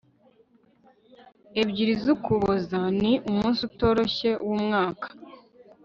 [1.61, 5.07] ebyiri z'ukuboza ni umunsi utoroshye wumwaka